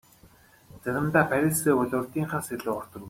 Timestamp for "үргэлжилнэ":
2.79-2.99